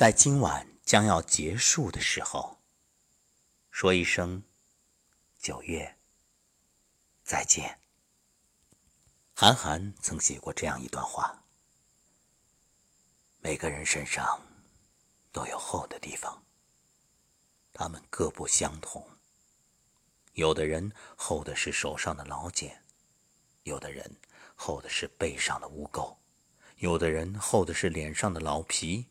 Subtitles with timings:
[0.00, 2.62] 在今晚将要结束的时候，
[3.70, 4.42] 说一声
[5.38, 5.98] “九月
[7.22, 7.80] 再见”。
[9.36, 11.44] 韩寒曾写过这样一段话：
[13.40, 14.40] 每个人身上
[15.32, 16.42] 都有厚的地方，
[17.74, 19.06] 他们各不相同。
[20.32, 22.82] 有的人厚的是手上的老茧，
[23.64, 24.10] 有的人
[24.56, 26.16] 厚的是背上的污垢，
[26.76, 29.10] 有的人厚的是脸上的老皮。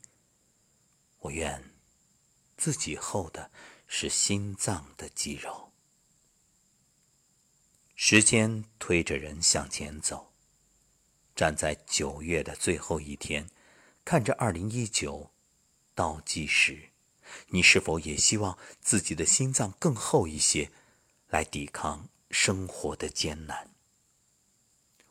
[1.20, 1.72] 我愿
[2.58, 3.52] 自己厚的
[3.88, 5.72] 是心脏的肌肉。
[7.96, 10.32] 时间推着人向前走，
[11.36, 13.50] 站在九月的最后一天，
[14.06, 15.32] 看着二零一九
[15.94, 16.92] 倒计时，
[17.48, 20.72] 你是否也希望自己的心脏更厚一些，
[21.28, 23.70] 来抵抗生活的艰难？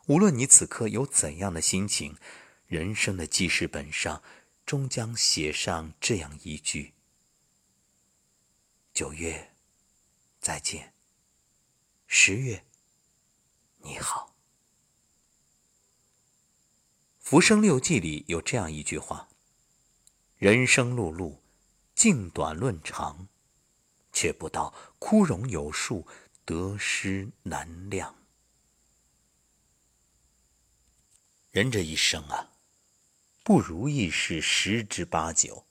[0.07, 2.17] 无论你此刻有怎样的心情，
[2.65, 4.23] 人生的记事本上。
[4.69, 6.93] 终将写上这样一句
[8.93, 9.55] ：“九月，
[10.39, 10.93] 再见。
[12.05, 12.63] 十月，
[13.79, 14.35] 你好。”
[17.25, 19.27] 《浮生六记》里有这样一句话
[20.37, 21.39] ：“人生碌碌，
[21.95, 23.27] 尽短论长，
[24.13, 26.05] 却不道枯荣有数，
[26.45, 28.15] 得失难量。”
[31.49, 32.51] 人这一生啊。
[33.49, 35.65] 不如意事十之八九，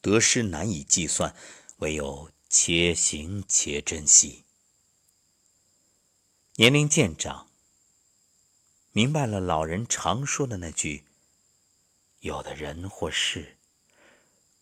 [0.00, 1.36] 得失难以计算，
[1.76, 4.46] 唯有且行且珍惜。
[6.54, 7.50] 年龄渐长，
[8.92, 11.04] 明白了老人常说的那句
[12.20, 13.58] ：“有的人或事，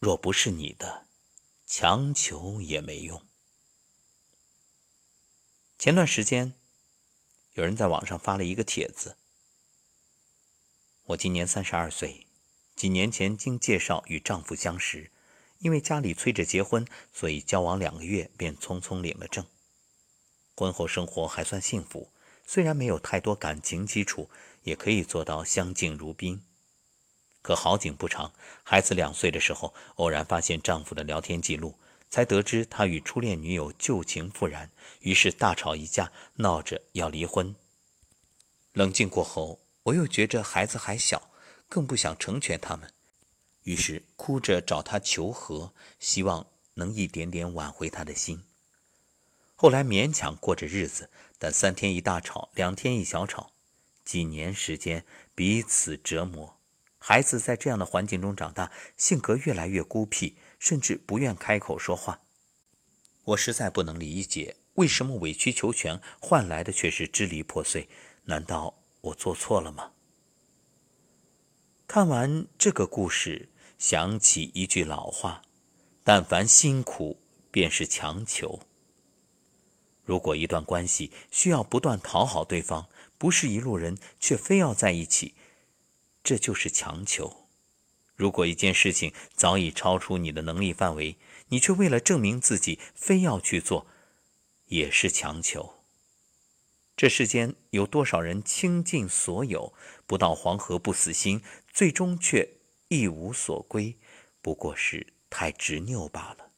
[0.00, 1.06] 若不是你的，
[1.64, 3.24] 强求也没用。”
[5.78, 6.54] 前段时间，
[7.52, 9.16] 有人在网上发了一个帖子
[11.06, 12.24] ：“我今年三十二岁。”
[12.78, 15.10] 几年前经介绍与丈夫相识，
[15.58, 19.44] 因为家里催着结婚，所以交往两个月便匆匆领了证。
[20.54, 22.12] 婚后生活还算幸福，
[22.46, 24.30] 虽然没有太多感情基础，
[24.62, 26.40] 也可以做到相敬如宾。
[27.42, 31.74] 可好景不长，孩子两岁的时候，偶然发现丈夫的聊天记录，
[32.08, 37.56] 才得知他与初恋女友旧情复燃，于是大吵一架，闹着要离婚。
[38.70, 41.27] 冷静过后，我又觉着孩子还小。
[41.68, 42.92] 更不想成全他们，
[43.64, 48.42] 于是哭着找他求和，希望能一点点挽回他的心。
[49.54, 53.52] 后来勉强过着日子，但三天一大吵，两天一小吵，
[54.04, 56.58] 几年时间彼此折磨。
[56.98, 62.20] 孩子在这样的环境中长大，性格越来越孤僻，甚至不愿开口说话。
[63.24, 67.88] 我实在不能理解，为什么委曲求全换来的却是支离破碎？
[68.24, 69.92] 难道我做错了吗？
[71.88, 75.40] 看完这个故事，想起一句老话
[76.04, 77.18] ：“但凡辛苦，
[77.50, 78.60] 便是强求。”
[80.04, 85.32] 如果一段关系需要不断讨好对方，不是一路人却非要在一起，
[86.22, 87.48] 这就是强求。
[88.14, 91.16] 如果一件事情早已超出你的能力范围，
[91.48, 93.86] 你却为了证明自己非要去做，
[94.66, 95.76] 也是强求。
[96.94, 99.72] 这世间有多少人倾尽所有，
[100.04, 101.40] 不到黄河不死心，
[101.78, 102.56] 最终却
[102.88, 103.96] 一无所归，
[104.42, 106.50] 不过是太执拗罢了。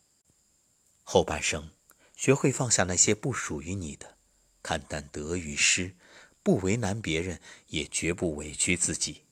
[1.03, 1.72] 后半生，
[2.16, 4.16] 学会放下那些不属于你的，
[4.62, 5.94] 看淡得与失，
[6.42, 9.25] 不为难别人，也绝不委屈自己。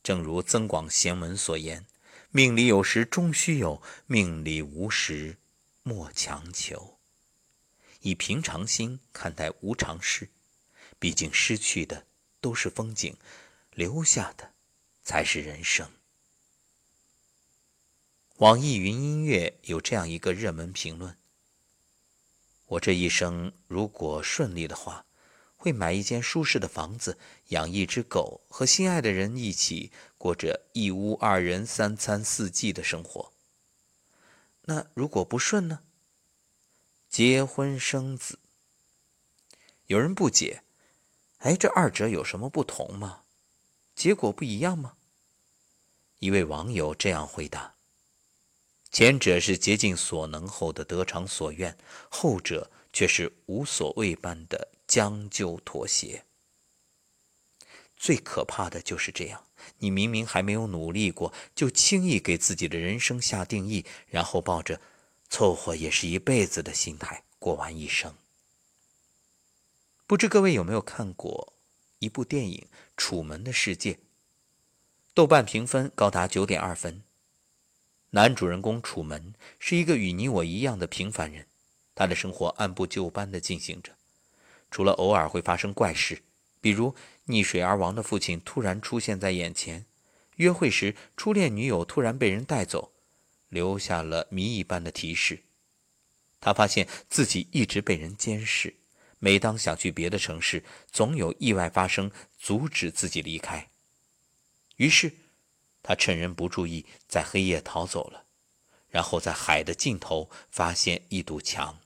[0.00, 1.86] 正如《增广贤文》所言
[2.30, 5.38] ：“命里有时终须有，命里无时
[5.82, 7.00] 莫强求。”
[8.02, 10.30] 以平常心看待无常事，
[11.00, 12.06] 毕竟失去的
[12.40, 13.16] 都是风景，
[13.72, 14.52] 留下的
[15.02, 15.90] 才是人生。
[18.36, 21.16] 网易云音乐有这样一个热门评论：
[22.66, 25.04] 我这一生如果顺利的话，
[25.56, 27.18] 会买一间舒适的房子，
[27.48, 33.32] 养一只狗，和心爱的人一起过着一屋二人、三餐四季的生活。
[34.62, 35.80] 那如果不顺呢？
[37.10, 38.38] 结婚生子，
[39.86, 40.62] 有人不解，
[41.40, 43.24] 哎，这二者有什么不同吗？
[43.94, 44.96] 结果不一样吗？
[46.20, 47.74] 一位网友这样回答：
[48.92, 51.76] 前者是竭尽所能后的得偿所愿，
[52.10, 56.24] 后者却是无所谓般的将就妥协。
[57.96, 59.44] 最可怕的就是这样，
[59.78, 64.80] 你明明还没有努力过，就轻易给自己的人生下定义，然后抱着。
[65.30, 68.14] 凑合也是一辈子的心态，过完一生。
[70.06, 71.52] 不知各位有没有看过
[72.00, 73.92] 一部电影《楚门的世界》？
[75.12, 77.02] 豆瓣评分高达九点二分。
[78.10, 81.46] 男主人公楚门是一个与你我一样的平凡人，
[81.96, 83.92] 他的生活按部就班地进行着，
[84.70, 86.22] 除了偶尔会发生怪事，
[86.60, 86.94] 比如
[87.26, 89.84] 溺水而亡的父亲突然出现在眼前，
[90.36, 92.92] 约会时初恋女友突然被人带走，
[93.48, 95.42] 留下了谜一般的提示。
[96.40, 98.74] 他发现自己一直被人监视，
[99.18, 100.62] 每当想去别的城市，
[100.92, 103.69] 总有意外发生，阻止自己离开。
[104.80, 105.12] 于是，
[105.82, 108.24] 他趁人不注意，在黑夜逃走了，
[108.88, 111.78] 然后在海的尽头发现一堵墙。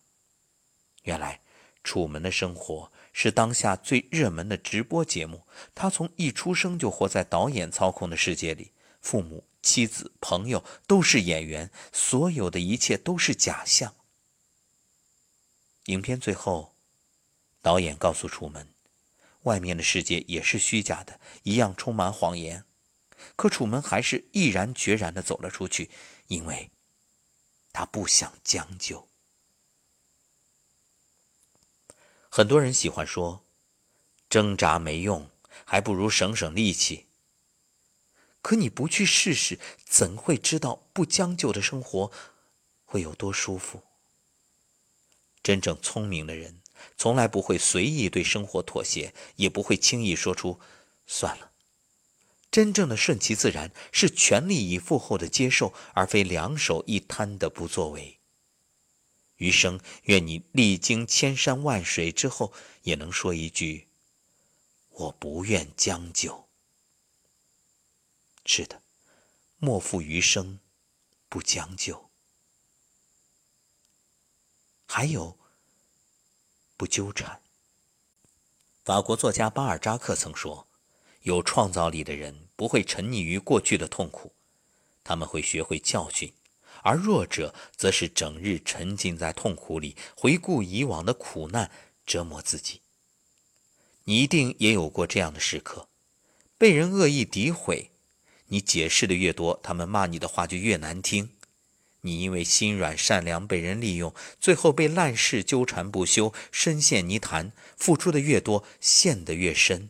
[1.03, 1.41] 原来，
[1.83, 5.45] 楚门的生活是当下最热门的直播节目。
[5.75, 8.71] 他从一出生就活在导演操控的世界里，
[9.01, 13.93] 父母、妻子、朋友都是演员，所有的一切都是假象。
[15.87, 16.77] 影片最后，
[17.61, 18.69] 导演告诉楚门，
[19.43, 22.65] 外面的世界也是虚假的，一样充满谎言。
[23.37, 25.91] 可楚门还是毅然决然地走了出去，
[26.29, 26.71] 因为
[27.73, 29.09] 他不想将就。
[32.29, 33.45] 很多人喜欢说，
[34.29, 35.31] 挣扎没用，
[35.65, 37.07] 还不如省省力气。
[38.43, 42.13] 可你不去试试，怎会知道不将就的生活
[42.85, 43.83] 会有多舒服？
[45.43, 46.61] 真正聪明的人，
[46.97, 50.61] 从来不会随意对生活妥协，也不会轻易说出
[51.07, 51.53] “算了”。
[52.55, 58.21] 真正的顺其自然，是全力以赴后的接受，而非两手一摊的不作为。
[59.39, 62.53] 余生，愿你历经千山万水之后，
[62.83, 63.89] 也能说一句
[64.91, 66.49] ：“我不愿将就。”
[68.47, 68.81] 是的，
[69.57, 70.61] 莫负余生，
[71.29, 72.09] 不将就。
[74.87, 75.37] 还有，
[76.77, 77.43] 不纠缠。
[78.85, 80.69] 法国作家巴尔扎克曾说
[81.23, 84.33] ：“有创造力的人不会沉溺于过去的痛苦，
[85.03, 86.31] 他们会学会教训；
[86.83, 91.71] 而弱者则是整日沉浸在痛苦里，回顾以往的苦难，
[92.07, 92.81] 折磨自己。”
[94.07, 95.89] 你一定也有过这样的时刻：
[96.59, 97.91] 被人恶意诋毁，
[98.49, 101.31] 你解释的越多，他们骂你的话就越难听。
[102.03, 109.89] 你因为心软善良被人利用，最后被烂事纠缠不休，深陷泥潭，付出的越多，陷得越深。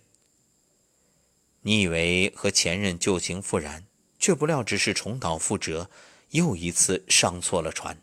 [1.67, 3.85] 你以为和前任旧情复燃，
[4.19, 5.91] 却不料只是重蹈覆辙，
[6.31, 7.99] 又一次上错了船。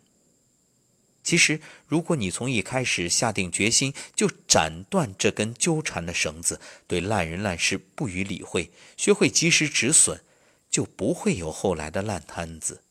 [1.23, 10.23] 其实，如果你从一开始下定决心，就斩断这根纠缠的绳子，对烂人烂事不予理会，学会及时止损，
[10.71, 12.81] 就不会有后来的烂摊子。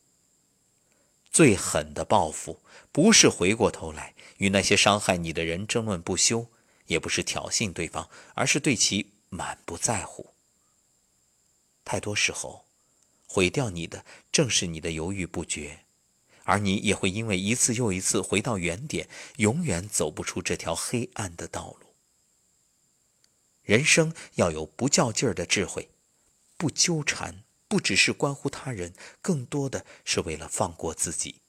[1.32, 2.61] 最狠的报复，
[2.93, 6.46] 不是回过头来与那些伤害你的人争论不休，
[6.87, 10.32] 也不是挑衅对方，而是对其满不在乎。
[11.90, 12.66] 太多时候，
[13.26, 15.81] 毁掉你的正是你的犹豫不决，
[16.44, 19.08] 而你也会因为一次又一次回到原点，
[19.38, 21.88] 永远走不出这条黑暗的道路。
[23.64, 25.90] 人生要有不较劲儿的智慧，
[26.56, 27.42] 不纠缠。
[27.66, 31.40] 不只是关乎他人，更多的是为了放过自己。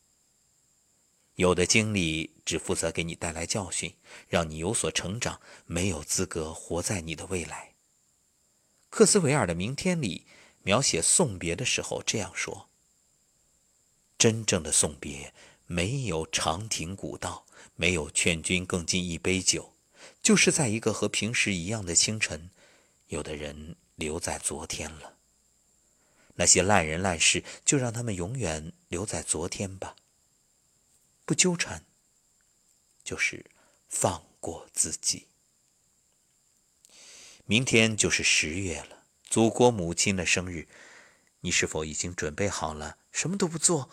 [1.36, 3.94] 有的经历只负责给你带来教训，
[4.28, 7.71] 让你有所成长，没有资格活在你的未来。
[8.92, 10.26] 克斯维尔的《明天》里
[10.64, 12.68] 描写送别的时候这样说
[14.20, 15.34] ：“真正的送别，
[15.66, 17.46] 没有长亭古道，
[17.76, 19.74] 没有劝君更尽一杯酒，
[20.22, 22.52] 就是在一个和平时一样的清晨，
[23.08, 25.16] 有的人留在昨天了。”
[26.36, 29.96] 那些烂人烂事，就让他们永远留在昨天吧。
[31.26, 31.86] 不纠缠，
[33.06, 33.46] 就是
[33.88, 35.28] 放过自己。
[37.46, 40.68] 明天就是十月了，祖国母亲的生日，
[41.42, 42.98] 你是否已经准备好了？
[43.12, 43.90] 什么都不做，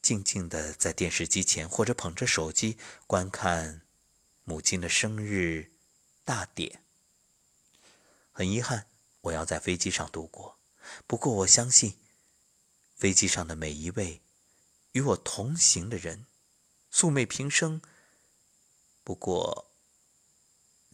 [0.00, 3.82] 静静的在电视机前，或者捧着手机观看
[4.44, 5.72] 母亲的生日
[6.24, 6.82] 大典。
[8.32, 8.86] 很遗憾，
[9.22, 10.58] 我要在飞机上度过。
[11.06, 11.98] 不过，我相信，
[12.94, 14.22] 飞机上的每一位
[14.92, 16.26] 与我同行的人，
[16.90, 17.82] 素昧平生。
[19.02, 19.70] 不过，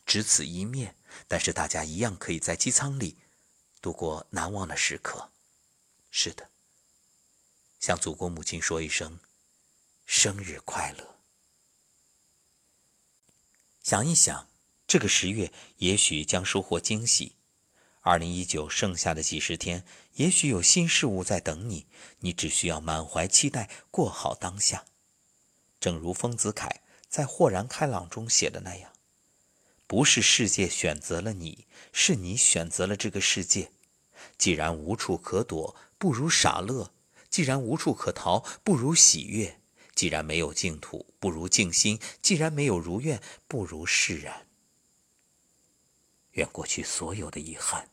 [0.06, 0.96] 只此一面，
[1.28, 3.18] 但是大家一样可以在机舱里
[3.80, 5.30] 度过难忘的时刻。
[6.10, 6.50] 是的，
[7.80, 9.18] 向祖国母亲说一声
[10.04, 11.16] 生日快乐。
[13.82, 14.48] 想一想，
[14.86, 17.36] 这个十月也许将收获惊喜。
[18.02, 21.86] 二零一九剩下的几十天，也许有新事物在等你，
[22.18, 24.84] 你只需要满怀期待，过好当下。
[25.80, 28.92] 正如丰子恺在《豁然开朗》中写的那样
[29.92, 33.72] ：“不是世界选择了你，是你选择了这个世界。
[34.38, 36.94] 既然无处可躲，不如傻乐；
[37.28, 39.58] 既然无处可逃，不如喜悦；
[39.94, 44.46] 既然没有净土，不如静心；既然没有如愿，不如释然。
[46.30, 47.90] 愿过去所有的遗憾，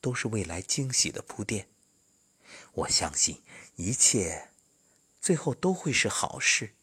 [0.00, 1.68] 都是未来惊喜的铺垫。
[2.72, 3.40] 我相信
[3.76, 4.48] 一切，
[5.20, 6.74] 最后都会是好事。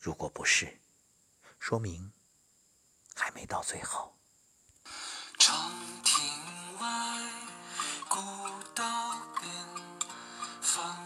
[0.00, 0.80] 如果不是，
[1.60, 2.10] 说明
[3.14, 4.12] 还没到最后。
[5.38, 5.70] 长
[6.02, 6.14] 亭
[6.80, 6.88] 外，
[8.08, 8.16] 古
[8.74, 9.52] 道边，
[10.60, 11.03] 芳